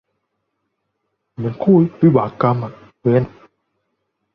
[1.33, 2.57] เหมือนคู่วิบากกรรม
[3.01, 3.23] เวร